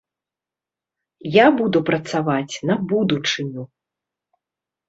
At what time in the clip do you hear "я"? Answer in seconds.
1.35-1.45